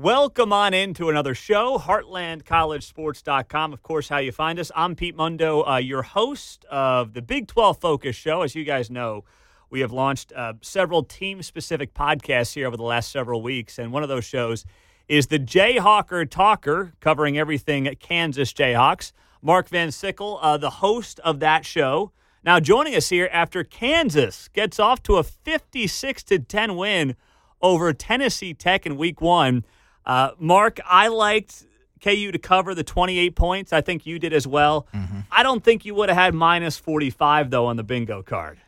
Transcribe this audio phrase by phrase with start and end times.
[0.00, 3.72] Welcome on into another show, HeartlandCollegeSports.com.
[3.72, 4.70] Of course, how you find us.
[4.76, 8.42] I'm Pete Mundo, uh, your host of the Big 12 Focus Show.
[8.42, 9.24] As you guys know,
[9.70, 13.92] we have launched uh, several team specific podcasts here over the last several weeks, and
[13.92, 14.64] one of those shows
[15.08, 19.10] is the Jayhawker Talker, covering everything at Kansas Jayhawks.
[19.42, 22.12] Mark Van Sickle, uh, the host of that show.
[22.44, 27.16] Now joining us here after Kansas gets off to a 56 to 10 win
[27.60, 29.64] over Tennessee Tech in Week One.
[30.08, 31.66] Uh, Mark, I liked
[32.02, 33.72] KU to cover the 28 points.
[33.72, 34.86] I think you did as well.
[34.94, 35.20] Mm-hmm.
[35.30, 38.58] I don't think you would have had minus 45 though on the bingo card.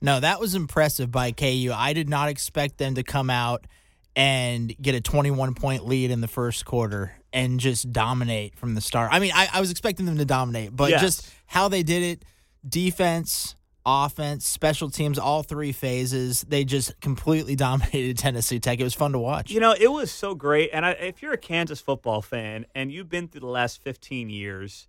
[0.00, 1.72] No, that was impressive by KU.
[1.74, 3.66] I did not expect them to come out
[4.14, 8.80] and get a 21 point lead in the first quarter and just dominate from the
[8.80, 9.10] start.
[9.12, 11.00] I mean, I, I was expecting them to dominate, but yes.
[11.00, 12.24] just how they did it
[12.66, 13.55] defense,
[13.86, 18.80] offense, special teams, all three phases, they just completely dominated Tennessee Tech.
[18.80, 19.50] It was fun to watch.
[19.50, 20.70] You know, it was so great.
[20.72, 24.28] And I, if you're a Kansas football fan and you've been through the last 15
[24.28, 24.88] years,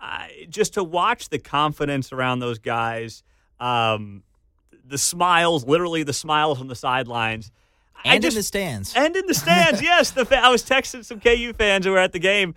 [0.00, 3.22] uh, just to watch the confidence around those guys,
[3.60, 4.22] um,
[4.86, 7.52] the smiles, literally the smiles on the sidelines
[8.04, 8.94] and just, in the stands.
[8.96, 10.10] And in the stands, yes.
[10.12, 12.54] The I was texting some KU fans who were at the game.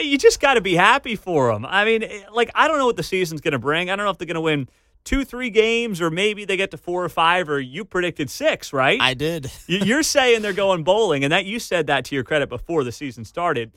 [0.00, 1.64] You just got to be happy for them.
[1.64, 3.90] I mean, eh, like I don't know what the season's going to bring.
[3.90, 4.68] I don't know if they're going to win
[5.04, 8.72] two, three games, or maybe they get to four or five, or you predicted six,
[8.72, 9.00] right?
[9.00, 9.50] I did.
[9.66, 12.92] You're saying they're going bowling, and that you said that to your credit before the
[12.92, 13.72] season started.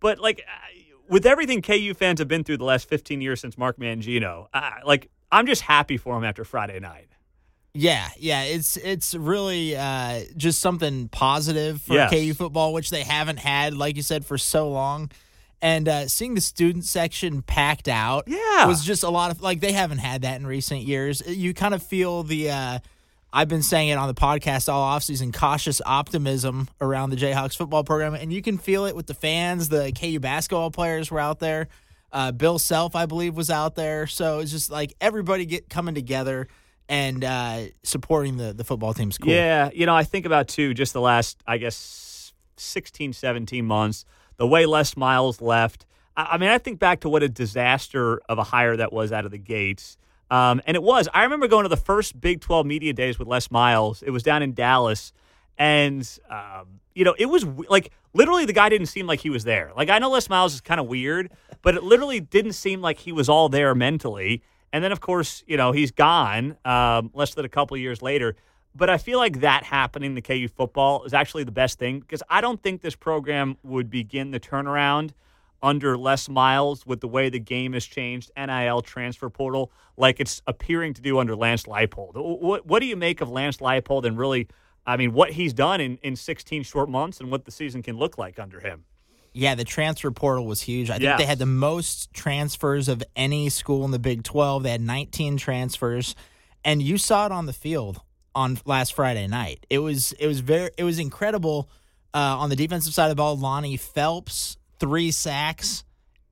[0.00, 3.56] But like uh, with everything KU fans have been through the last 15 years since
[3.56, 7.08] Mark Mangino, uh, like I'm just happy for them after Friday night.
[7.74, 12.10] Yeah, yeah, it's it's really uh, just something positive for yes.
[12.10, 15.10] KU football, which they haven't had, like you said, for so long.
[15.62, 19.60] And uh, seeing the student section packed out, yeah, was just a lot of like
[19.60, 21.22] they haven't had that in recent years.
[21.26, 22.50] You kind of feel the.
[22.50, 22.78] Uh,
[23.34, 27.82] I've been saying it on the podcast all offseason, cautious optimism around the Jayhawks football
[27.82, 29.70] program, and you can feel it with the fans.
[29.70, 31.68] The KU basketball players were out there.
[32.12, 34.06] Uh, Bill Self, I believe, was out there.
[34.06, 36.48] So it's just like everybody get coming together
[36.88, 39.32] and uh, supporting the, the football team's cool.
[39.32, 44.04] Yeah, you know, I think about too just the last, I guess, 16, 17 months,
[44.36, 45.86] the way Les Miles left.
[46.16, 49.12] I, I mean, I think back to what a disaster of a hire that was
[49.12, 49.96] out of the gates.
[50.30, 51.08] Um, and it was.
[51.12, 54.02] I remember going to the first Big 12 media days with Les Miles.
[54.02, 55.12] It was down in Dallas.
[55.58, 59.44] And, um, you know, it was like literally the guy didn't seem like he was
[59.44, 59.72] there.
[59.76, 62.98] Like, I know Les Miles is kind of weird, but it literally didn't seem like
[62.98, 64.42] he was all there mentally.
[64.72, 68.36] And then, of course, you know, he's gone um, less than a couple years later.
[68.74, 72.22] But I feel like that happening to KU football is actually the best thing because
[72.30, 75.10] I don't think this program would begin the turnaround
[75.62, 80.42] under Les Miles with the way the game has changed, NIL transfer portal, like it's
[80.46, 82.12] appearing to do under Lance Leipold.
[82.14, 84.48] What, what do you make of Lance Leipold and really,
[84.86, 87.96] I mean, what he's done in, in 16 short months and what the season can
[87.96, 88.84] look like under him?
[89.34, 90.90] Yeah, the transfer portal was huge.
[90.90, 91.18] I think yes.
[91.18, 94.64] they had the most transfers of any school in the Big 12.
[94.64, 96.14] They had 19 transfers,
[96.64, 98.02] and you saw it on the field
[98.34, 99.66] on last Friday night.
[99.70, 101.68] It was it was very it was incredible
[102.14, 103.36] uh, on the defensive side of the ball.
[103.36, 105.84] Lonnie Phelps three sacks,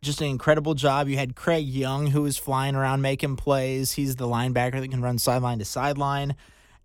[0.03, 1.09] just an incredible job.
[1.09, 3.93] You had Craig Young who was flying around making plays.
[3.93, 6.35] He's the linebacker that can run sideline to sideline.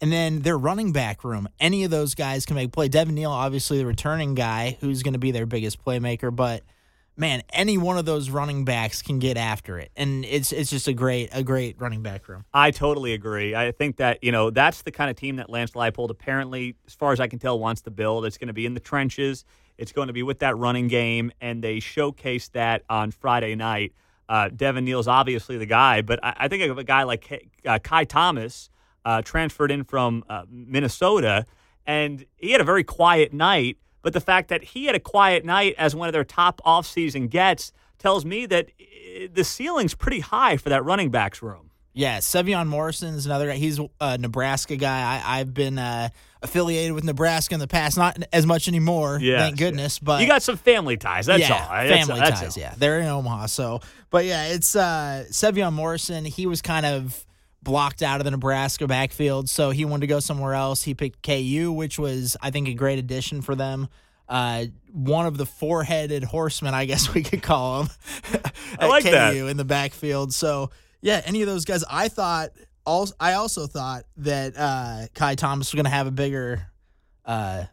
[0.01, 2.89] And then their running back room, any of those guys can make play.
[2.89, 6.63] Devin Neal, obviously the returning guy, who's going to be their biggest playmaker, but
[7.17, 10.87] man, any one of those running backs can get after it, and it's it's just
[10.87, 12.45] a great a great running back room.
[12.53, 13.55] I totally agree.
[13.55, 16.93] I think that you know that's the kind of team that Lance Leipold apparently, as
[16.93, 18.25] far as I can tell, wants to build.
[18.25, 19.45] It's going to be in the trenches.
[19.77, 23.93] It's going to be with that running game, and they showcased that on Friday night.
[24.27, 27.79] Uh, Devin Neal's obviously the guy, but I, I think of a guy like uh,
[27.79, 28.69] Ky Thomas
[29.03, 31.45] uh, transferred in from uh, Minnesota,
[31.85, 33.77] and he had a very quiet night.
[34.05, 37.27] But the fact that he had a quiet night as one of their top offseason
[37.27, 41.71] gets tells me that uh, the ceiling's pretty high for that running backs room.
[41.91, 43.55] Yeah, Sevion Morrison is another guy.
[43.55, 45.19] He's a Nebraska guy.
[45.25, 46.09] I, have been uh,
[46.43, 49.97] affiliated with Nebraska in the past, not as much anymore, yes, thank goodness.
[49.97, 51.25] But you got some family ties.
[51.25, 51.67] That's yeah, all.
[51.67, 52.57] Family that's, ties.
[52.57, 53.47] yeah, they're in Omaha.
[53.47, 53.79] So,
[54.11, 56.25] but yeah, it's uh, Sevion Morrison.
[56.25, 57.25] He was kind of
[57.65, 60.83] blocked out of the Nebraska backfield, so he wanted to go somewhere else.
[60.83, 63.89] He picked KU, which was, I think, a great addition for them.
[64.27, 67.89] Uh, one of the four-headed horsemen, I guess we could call him.
[68.79, 70.33] I like KU that in the backfield.
[70.33, 71.83] So yeah, any of those guys.
[71.89, 72.51] I thought.
[72.87, 76.67] Also, I also thought that uh, Ky Thomas was going to have a bigger
[77.25, 77.63] uh,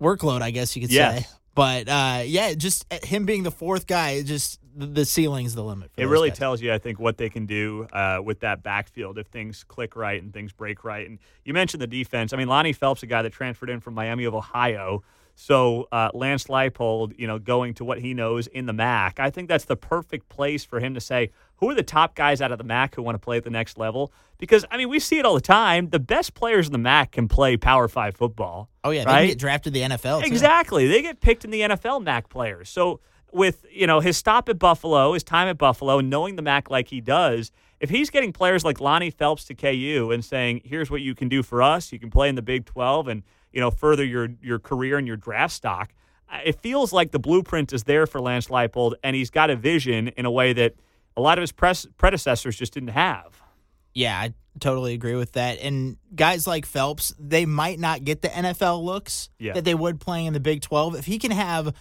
[0.00, 0.42] workload.
[0.42, 1.28] I guess you could yes.
[1.28, 1.34] say.
[1.54, 5.90] But uh, yeah, just uh, him being the fourth guy, just the ceiling's the limit.
[5.96, 6.38] it really guys.
[6.38, 9.96] tells you, I think, what they can do uh, with that backfield if things click
[9.96, 11.08] right and things break right.
[11.08, 12.32] And you mentioned the defense.
[12.32, 15.02] I mean, Lonnie Phelps, a guy that transferred in from Miami of Ohio.
[15.40, 19.30] So uh, Lance Leipold, you know, going to what he knows in the MAC, I
[19.30, 22.50] think that's the perfect place for him to say, who are the top guys out
[22.50, 24.12] of the MAC who want to play at the next level?
[24.38, 25.90] Because I mean, we see it all the time.
[25.90, 28.68] The best players in the MAC can play Power Five football.
[28.82, 29.20] Oh yeah, right?
[29.20, 30.22] they get drafted the NFL.
[30.22, 30.26] Too.
[30.26, 32.68] Exactly, they get picked in the NFL MAC players.
[32.68, 32.98] So
[33.30, 36.88] with you know his stop at Buffalo, his time at Buffalo, knowing the MAC like
[36.88, 41.00] he does, if he's getting players like Lonnie Phelps to KU and saying, "Here's what
[41.00, 41.92] you can do for us.
[41.92, 43.22] You can play in the Big 12 and
[43.52, 45.92] you know further your your career and your draft stock."
[46.44, 50.08] It feels like the blueprint is there for Lance Leipold, and he's got a vision
[50.08, 50.74] in a way that
[51.16, 53.42] a lot of his press predecessors just didn't have.
[53.94, 55.58] Yeah, I totally agree with that.
[55.60, 59.54] And guys like Phelps, they might not get the NFL looks yeah.
[59.54, 60.96] that they would playing in the Big 12.
[60.96, 61.74] If he can have,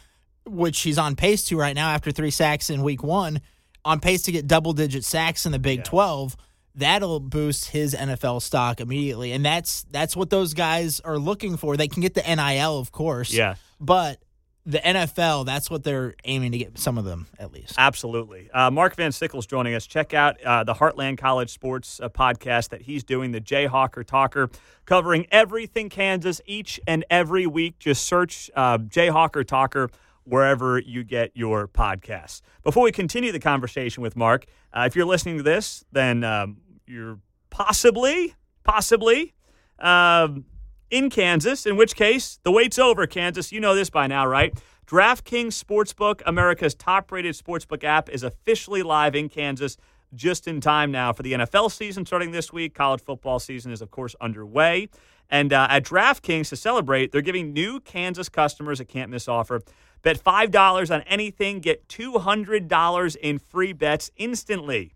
[0.46, 3.42] which he's on pace to right now after three sacks in week one,
[3.86, 5.84] on pace to get double digit sacks in the Big yeah.
[5.86, 6.38] 12,
[6.78, 9.32] that'll boost his NFL stock immediately.
[9.34, 11.76] And that's that's what those guys are looking for.
[11.76, 13.34] They can get the NIL, of course.
[13.34, 13.56] Yeah.
[13.80, 14.20] But
[14.66, 17.76] the NFL, that's what they're aiming to get some of them at least.
[17.78, 18.52] Absolutely.
[18.52, 19.88] Uh, Mark Van Sickle's joining us.
[19.88, 24.50] Check out uh, the Heartland College Sports uh, podcast that he's doing, the Jayhawker Talker,
[24.86, 27.80] covering everything Kansas each and every week.
[27.80, 29.90] Just search uh, Jayhawker Talker
[30.26, 32.42] wherever you get your podcasts.
[32.62, 36.58] Before we continue the conversation with Mark, uh, if you're listening to this, then um,
[36.88, 37.20] you're
[37.50, 39.34] possibly, possibly.
[39.80, 40.46] Um,
[40.90, 43.52] in Kansas, in which case the wait's over, Kansas.
[43.52, 44.58] You know this by now, right?
[44.88, 49.76] DraftKings Sportsbook, America's top rated sportsbook app, is officially live in Kansas
[50.14, 52.74] just in time now for the NFL season starting this week.
[52.74, 54.88] College football season is, of course, underway.
[55.30, 59.62] And uh, at DraftKings to celebrate, they're giving new Kansas customers a can't miss offer.
[60.04, 64.94] Bet $5 on anything, get $200 in free bets instantly.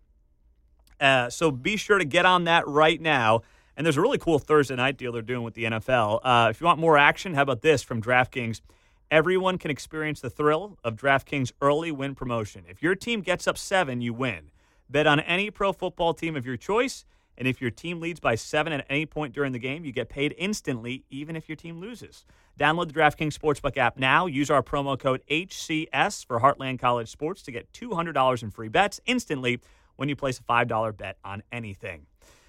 [1.01, 3.41] Uh, so be sure to get on that right now.
[3.75, 6.19] And there's a really cool Thursday night deal they're doing with the NFL.
[6.23, 8.61] Uh, if you want more action, how about this from DraftKings?
[9.09, 12.63] Everyone can experience the thrill of DraftKings early win promotion.
[12.69, 14.51] If your team gets up seven, you win.
[14.89, 17.05] Bet on any pro football team of your choice.
[17.37, 20.09] And if your team leads by seven at any point during the game, you get
[20.09, 22.23] paid instantly, even if your team loses.
[22.59, 24.27] Download the DraftKings Sportsbook app now.
[24.27, 28.99] Use our promo code HCS for Heartland College Sports to get $200 in free bets
[29.05, 29.59] instantly
[30.01, 32.07] when you place a $5 bet on anything.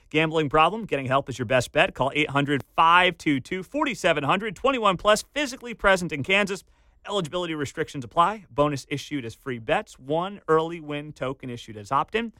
[0.08, 0.86] Gambling problem?
[0.86, 1.94] Getting help is your best bet.
[1.94, 4.56] Call 800 522 4700.
[4.56, 6.64] 21 plus, physically present in Kansas.
[7.06, 8.46] Eligibility restrictions apply.
[8.50, 9.98] Bonus issued as free bets.
[9.98, 12.32] One early win token issued as opt in.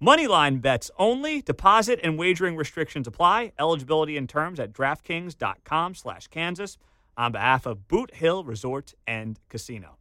[0.00, 1.40] Moneyline bets only.
[1.40, 3.52] Deposit and wagering restrictions apply.
[3.58, 6.76] Eligibility and terms at DraftKings.com slash Kansas
[7.16, 9.99] on behalf of Boot Hill Resort and Casino.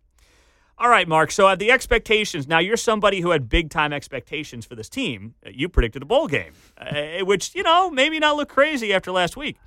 [0.80, 1.31] All right, Mark.
[1.31, 2.48] So uh, the expectations.
[2.48, 5.36] Now you're somebody who had big time expectations for this team.
[5.46, 9.36] You predicted a bowl game, uh, which you know maybe not look crazy after last
[9.36, 9.58] week.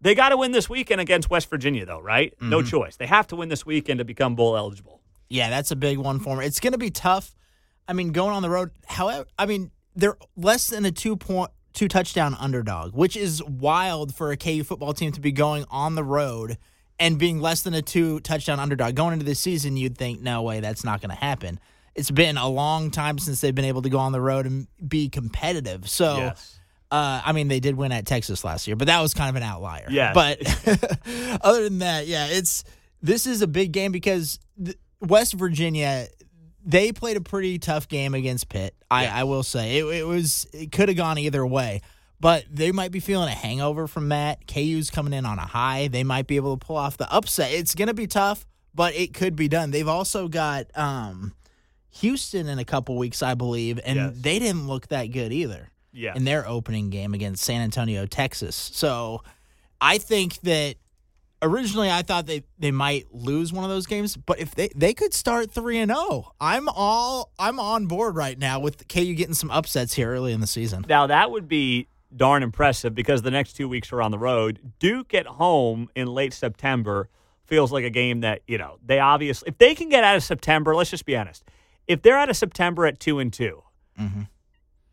[0.00, 2.32] They got to win this weekend against West Virginia, though, right?
[2.36, 2.50] Mm-hmm.
[2.50, 2.96] No choice.
[2.96, 5.00] They have to win this weekend to become bowl eligible.
[5.28, 6.44] Yeah, that's a big one for them.
[6.44, 7.34] It's going to be tough.
[7.88, 8.70] I mean, going on the road.
[8.86, 14.14] However, I mean they're less than a two point two touchdown underdog, which is wild
[14.14, 16.58] for a KU football team to be going on the road
[17.02, 20.42] and being less than a two touchdown underdog going into the season, you'd think, no
[20.42, 21.58] way, that's not going to happen.
[21.96, 24.68] It's been a long time since they've been able to go on the road and
[24.86, 25.90] be competitive.
[25.90, 26.58] So, yes.
[26.92, 29.34] uh, I mean, they did win at Texas last year, but that was kind of
[29.36, 29.88] an outlier.
[29.90, 30.12] Yeah.
[30.12, 30.38] But
[31.42, 32.62] other than that, yeah, it's
[33.02, 34.38] this is a big game because
[35.00, 36.06] West Virginia
[36.64, 38.76] they played a pretty tough game against Pitt.
[38.88, 41.80] I, I will say it, it was it could have gone either way
[42.22, 44.46] but they might be feeling a hangover from that.
[44.46, 45.88] KU's coming in on a high.
[45.88, 47.50] They might be able to pull off the upset.
[47.52, 49.72] It's going to be tough, but it could be done.
[49.72, 51.34] They've also got um,
[51.90, 54.12] Houston in a couple weeks, I believe, and yes.
[54.14, 55.70] they didn't look that good either.
[55.92, 56.14] Yeah.
[56.14, 58.54] In their opening game against San Antonio, Texas.
[58.72, 59.24] So
[59.80, 60.76] I think that
[61.42, 64.94] originally I thought they, they might lose one of those games, but if they, they
[64.94, 69.12] could start three and zero, oh, I'm all I'm on board right now with KU
[69.14, 70.86] getting some upsets here early in the season.
[70.88, 74.72] Now that would be darn impressive because the next two weeks are on the road.
[74.78, 77.08] Duke at home in late September
[77.44, 80.22] feels like a game that, you know, they obviously, if they can get out of
[80.22, 81.44] September, let's just be honest.
[81.86, 83.62] If they're out of September at 2 and 2,
[84.00, 84.22] mm-hmm.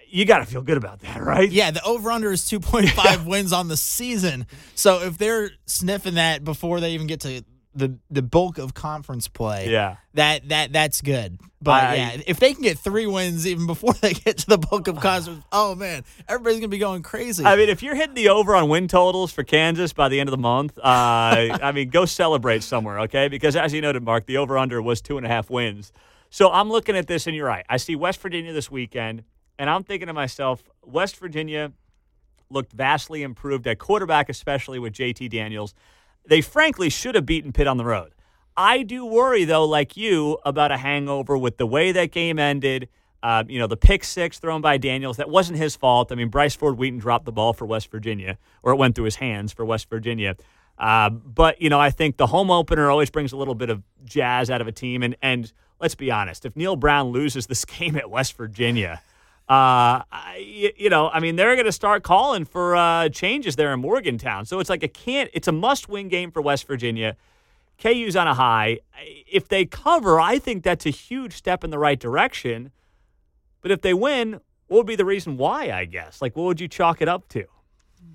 [0.07, 1.49] you got to feel good about that, right?
[1.49, 4.47] Yeah, the over under is 2.5 wins on the season.
[4.75, 9.27] So if they're sniffing that before they even get to the the bulk of conference
[9.27, 9.69] play.
[9.69, 11.39] Yeah, that that that's good.
[11.61, 14.57] But I, yeah, if they can get three wins even before they get to the
[14.57, 17.45] bulk of conference, oh man, everybody's gonna be going crazy.
[17.45, 20.29] I mean, if you're hitting the over on win totals for Kansas by the end
[20.29, 23.27] of the month, uh, I mean, go celebrate somewhere, okay?
[23.27, 25.91] Because as you noted, Mark, the over under was two and a half wins.
[26.29, 27.65] So I'm looking at this, and you're right.
[27.69, 29.23] I see West Virginia this weekend,
[29.57, 31.71] and I'm thinking to myself, West Virginia
[32.51, 35.73] looked vastly improved at quarterback, especially with JT Daniels
[36.29, 38.13] they frankly should have beaten Pitt on the road.
[38.55, 42.89] I do worry, though, like you, about a hangover with the way that game ended.
[43.21, 46.11] Uh, you know, the pick six thrown by Daniels, that wasn't his fault.
[46.11, 49.05] I mean, Bryce Ford Wheaton dropped the ball for West Virginia, or it went through
[49.05, 50.35] his hands for West Virginia.
[50.77, 53.83] Uh, but, you know, I think the home opener always brings a little bit of
[54.05, 55.03] jazz out of a team.
[55.03, 59.01] And, and let's be honest, if Neal Brown loses this game at West Virginia,
[59.49, 63.73] uh, I, you know, I mean, they're going to start calling for uh, changes there
[63.73, 64.45] in Morgantown.
[64.45, 65.29] So it's like a can't.
[65.33, 67.15] It's a must-win game for West Virginia.
[67.81, 68.79] KU's on a high.
[69.25, 72.71] If they cover, I think that's a huge step in the right direction.
[73.61, 74.33] But if they win,
[74.67, 76.21] what would be the reason why, I guess?
[76.21, 77.45] Like, what would you chalk it up to?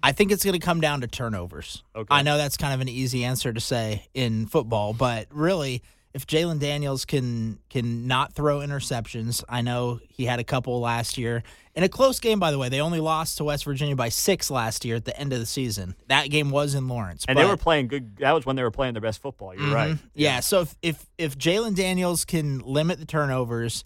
[0.05, 1.83] I think it's going to come down to turnovers.
[1.97, 2.07] Okay.
[2.11, 5.83] I know that's kind of an easy answer to say in football, but really,
[6.15, 11.19] if Jalon Daniels can can not throw interceptions, I know he had a couple last
[11.19, 11.43] year
[11.75, 12.39] in a close game.
[12.39, 15.19] By the way, they only lost to West Virginia by six last year at the
[15.19, 15.97] end of the season.
[16.07, 18.17] That game was in Lawrence, and they were playing good.
[18.19, 19.55] That was when they were playing their best football.
[19.55, 19.75] You're mm-hmm.
[19.75, 19.99] right.
[20.15, 20.35] Yeah.
[20.35, 20.41] yeah.
[20.41, 23.85] So if if if Jalon Daniels can limit the turnovers,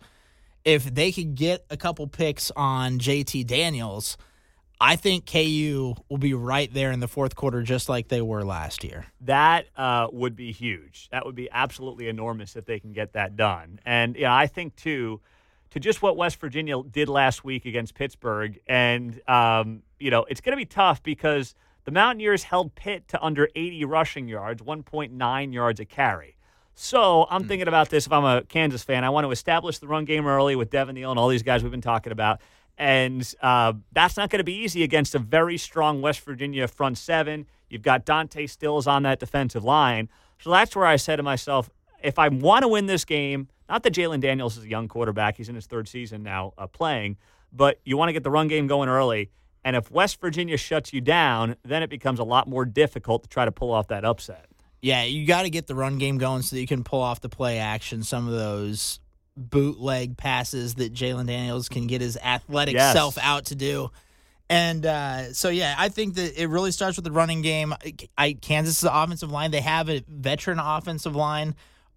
[0.66, 4.18] if they could get a couple picks on JT Daniels
[4.80, 8.44] I think KU will be right there in the fourth quarter, just like they were
[8.44, 9.06] last year.
[9.22, 11.08] That uh, would be huge.
[11.10, 13.80] That would be absolutely enormous if they can get that done.
[13.84, 15.20] And yeah, I think too,
[15.70, 20.40] to just what West Virginia did last week against Pittsburgh, and um, you know, it's
[20.40, 25.52] going to be tough because the Mountaineers held Pitt to under 80 rushing yards, 1.9
[25.52, 26.36] yards a carry.
[26.74, 27.48] So I'm mm.
[27.48, 28.06] thinking about this.
[28.06, 30.94] If I'm a Kansas fan, I want to establish the run game early with Devin
[30.94, 32.40] Neal and all these guys we've been talking about.
[32.78, 36.96] And uh, that's not going to be easy against a very strong West Virginia front
[36.96, 37.46] seven.
[37.68, 40.08] You've got Dante Stills on that defensive line.
[40.38, 41.68] So that's where I said to myself,
[42.02, 45.36] if I want to win this game, not that Jalon Daniels is a young quarterback,
[45.36, 47.16] he's in his third season now uh, playing,
[47.52, 49.30] but you want to get the run game going early.
[49.64, 53.28] And if West Virginia shuts you down, then it becomes a lot more difficult to
[53.28, 54.46] try to pull off that upset.
[54.80, 57.20] Yeah, you got to get the run game going so that you can pull off
[57.20, 59.00] the play action, some of those
[59.38, 62.92] bootleg passes that Jalon Daniels can get his athletic yes.
[62.92, 63.90] self out to do.
[64.50, 67.74] And uh, so, yeah, I think that it really starts with the running game.
[68.16, 71.54] I Kansas's offensive line, they have a veteran offensive line.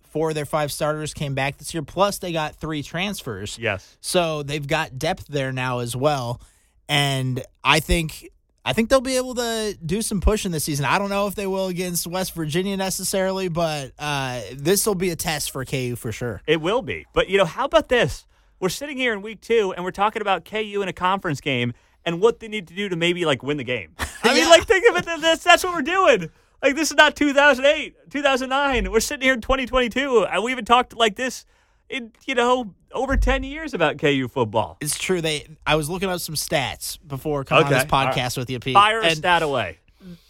[0.09, 1.83] Four of their five starters came back this year.
[1.83, 3.57] Plus, they got three transfers.
[3.57, 3.97] Yes.
[4.01, 6.41] So they've got depth there now as well.
[6.89, 8.29] And I think
[8.63, 10.85] I think they'll be able to do some pushing this season.
[10.85, 15.09] I don't know if they will against West Virginia necessarily, but uh, this will be
[15.09, 16.41] a test for KU for sure.
[16.45, 17.07] It will be.
[17.13, 18.27] But, you know, how about this?
[18.59, 21.73] We're sitting here in week two and we're talking about KU in a conference game
[22.05, 23.95] and what they need to do to maybe like win the game.
[24.23, 25.05] I mean, like, think of it.
[25.05, 26.29] That's, that's what we're doing.
[26.61, 28.91] Like, this is not 2008, 2009.
[28.91, 30.25] We're sitting here in 2022.
[30.25, 31.45] And we even talked like this
[31.89, 34.77] in, you know, over 10 years about KU football.
[34.81, 35.21] It's true.
[35.21, 37.75] They I was looking up some stats before coming okay.
[37.75, 38.37] on this podcast right.
[38.37, 38.73] with you, Pete.
[38.73, 39.79] Fire a stat away.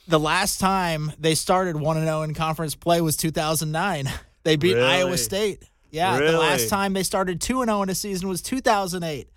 [0.07, 4.09] The last time they started 1 0 in conference play was 2009.
[4.43, 4.87] They beat really?
[4.87, 5.61] Iowa State.
[5.91, 6.31] Yeah, really?
[6.31, 9.29] the last time they started 2 0 in a season was 2008.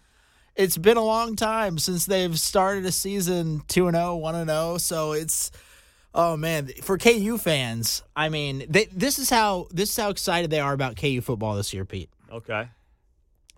[0.56, 4.78] It's been a long time since they've started a season 2 0, 1 0.
[4.78, 5.50] So it's.
[6.14, 10.48] Oh man, for KU fans, I mean, they, this is how this is how excited
[10.48, 12.08] they are about KU football this year, Pete.
[12.32, 12.68] Okay.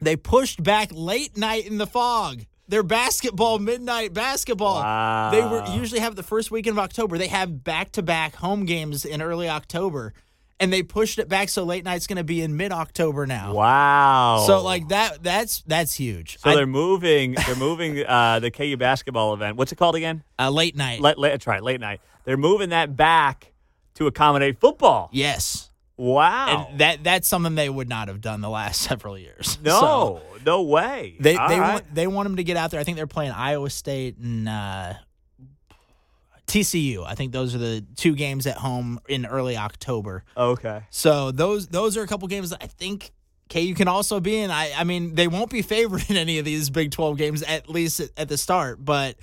[0.00, 2.43] They pushed back late night in the Phog.
[2.69, 4.81] Their basketball midnight basketball.
[4.81, 5.31] Wow.
[5.31, 7.17] They were usually have the first weekend of October.
[7.17, 10.12] They have back to back home games in early October.
[10.59, 13.53] And they pushed it back so late night's going to be in mid October now.
[13.53, 14.45] Wow!
[14.47, 16.38] So like that, that's that's huge.
[16.38, 17.37] So I, they're moving.
[17.47, 19.59] They're moving uh, the KU basketball event.
[19.59, 20.25] What's it called again?
[20.38, 21.03] Uh, late night.
[21.03, 22.00] Let, let, that's right, late night.
[22.25, 23.53] They're moving that back
[23.97, 25.11] to accommodate football.
[25.12, 25.65] Yes.
[25.97, 26.69] Wow.
[26.71, 29.59] And that that's something they would not have done the last several years.
[29.62, 31.17] No, so no way.
[31.19, 31.73] They All they right.
[31.73, 32.81] want they want them to get out there.
[32.81, 34.95] I think they're playing Iowa State and uh,
[36.47, 37.05] TCU.
[37.05, 40.25] I think those are the two games at home in early October.
[40.37, 40.83] Okay.
[40.91, 43.11] So those those are a couple games that I think
[43.49, 44.50] KU can also be in.
[44.50, 47.69] I I mean they won't be favored in any of these Big Twelve games at
[47.69, 49.17] least at, at the start, but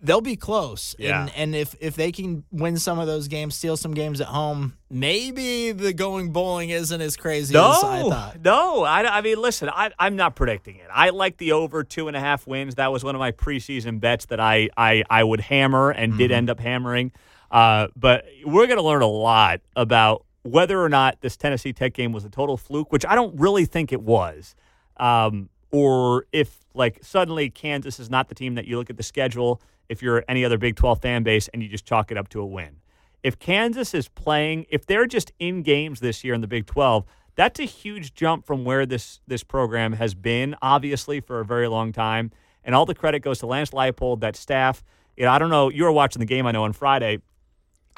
[0.00, 0.94] they'll be close.
[0.98, 1.22] Yeah.
[1.22, 4.28] And, and if, if they can win some of those games, steal some games at
[4.28, 8.40] home, maybe the going bowling isn't as crazy no, as I thought.
[8.42, 10.86] No, I, I mean, listen, I, I'm not predicting it.
[10.92, 12.76] I like the over two and a half wins.
[12.76, 16.18] That was one of my preseason bets that I, I, I would hammer and mm-hmm.
[16.18, 17.12] did end up hammering.
[17.50, 21.92] Uh, but we're going to learn a lot about whether or not this Tennessee Tech
[21.92, 24.54] game was a total fluke, which I don't really think it was.
[24.98, 29.02] Um, or if, like, suddenly Kansas is not the team that you look at the
[29.02, 32.28] schedule– if you're any other Big 12 fan base and you just chalk it up
[32.30, 32.76] to a win.
[33.22, 37.04] If Kansas is playing, if they're just in games this year in the Big 12,
[37.34, 41.68] that's a huge jump from where this this program has been, obviously, for a very
[41.68, 42.30] long time.
[42.64, 44.84] And all the credit goes to Lance Leipold, that staff.
[45.16, 45.68] You know, I don't know.
[45.68, 47.20] You were watching the game, I know, on Friday.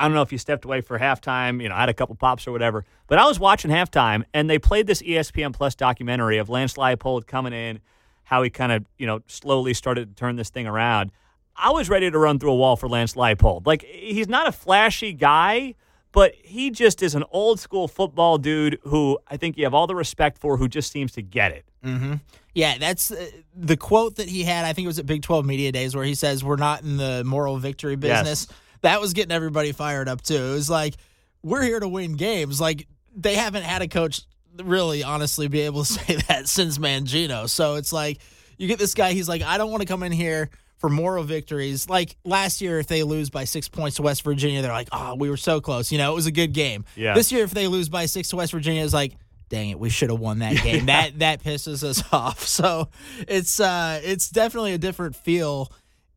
[0.01, 2.47] I don't know if you stepped away for halftime, you know, had a couple pops
[2.47, 6.49] or whatever, but I was watching halftime and they played this ESPN Plus documentary of
[6.49, 7.81] Lance Leipold coming in,
[8.25, 11.13] how he kind of, you know, slowly started to turn this thing around.
[11.61, 13.67] I was ready to run through a wall for Lance Leipold.
[13.67, 15.75] Like, he's not a flashy guy,
[16.13, 19.87] but he just is an old school football dude who I think you have all
[19.87, 21.65] the respect for, who just seems to get it.
[21.85, 22.15] Mm-hmm.
[22.55, 24.65] Yeah, that's uh, the quote that he had.
[24.65, 26.97] I think it was at Big 12 Media Days where he says, We're not in
[26.97, 28.47] the moral victory business.
[28.49, 28.59] Yes.
[28.83, 30.35] That was getting everybody fired up, too.
[30.35, 30.95] It was like,
[31.43, 32.61] We're here to win games.
[32.61, 34.23] Like, they haven't had a coach
[34.57, 37.49] really, honestly, be able to say that since Mangino.
[37.49, 38.19] So it's like,
[38.57, 41.23] you get this guy, he's like, I don't want to come in here for moral
[41.23, 41.89] victories.
[41.89, 45.15] Like last year, if they lose by six points to West Virginia, they're like, oh,
[45.15, 45.93] we were so close.
[45.93, 46.85] You know, it was a good game.
[46.97, 47.15] Yeah.
[47.15, 49.13] This year, if they lose by six to West Virginia, it's like,
[49.51, 50.87] dang it, we should have won that game.
[50.87, 52.47] that that pisses us off.
[52.47, 52.89] So
[53.29, 55.71] it's uh, it's definitely a different feel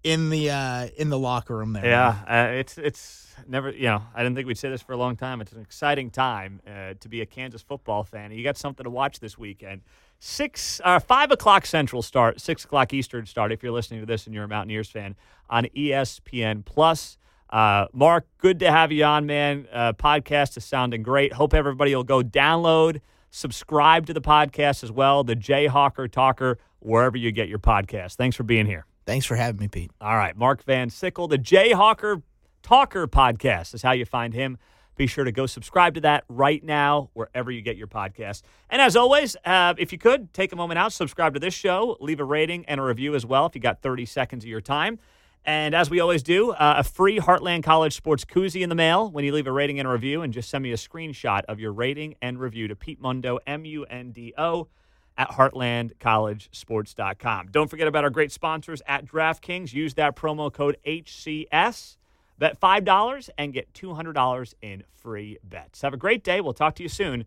[0.03, 1.85] in the uh, in the locker room there.
[1.85, 4.97] Yeah, uh, it's it's never you know I didn't think we'd say this for a
[4.97, 5.41] long time.
[5.41, 8.31] It's an exciting time uh, to be a Kansas football fan.
[8.31, 9.81] You got something to watch this weekend
[10.23, 13.51] six uh, five o'clock Central start, six o'clock Eastern start.
[13.51, 15.15] If you're listening to this and you're a Mountaineers fan
[15.49, 17.17] on ESPN Plus.
[17.49, 19.67] Uh, Mark, good to have you on, man.
[19.71, 21.33] Uh, podcast is sounding great.
[21.33, 25.23] Hope everybody will go download, subscribe to the podcast as well.
[25.23, 28.15] The Jayhawker Talker, wherever you get your podcast.
[28.15, 28.85] Thanks for being here.
[29.05, 29.91] Thanks for having me, Pete.
[30.01, 32.23] All right, Mark Van Sickle, the Jayhawker
[32.63, 34.57] Talker podcast is how you find him.
[34.95, 38.41] Be sure to go subscribe to that right now, wherever you get your podcast.
[38.69, 41.97] And as always, uh, if you could, take a moment out, subscribe to this show,
[41.99, 44.61] leave a rating and a review as well if you got 30 seconds of your
[44.61, 44.99] time.
[45.45, 49.11] And as we always do, uh, a free Heartland College Sports koozie in the mail
[49.11, 50.21] when you leave a rating and a review.
[50.21, 53.65] And just send me a screenshot of your rating and review to Pete Mundo, M
[53.65, 54.69] U N D O,
[55.17, 57.47] at heartlandcollegesports.com.
[57.51, 59.73] Don't forget about our great sponsors at DraftKings.
[59.73, 61.97] Use that promo code HCS
[62.43, 65.81] Bet $5 and get $200 in free bets.
[65.81, 66.41] Have a great day.
[66.41, 67.23] We'll talk to you soon.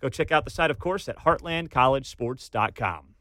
[0.00, 3.15] Go check out the site, of course, at heartlandcollegesports.com.